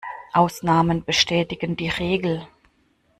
[0.33, 2.47] Ausnahmen bestätigen die Regel.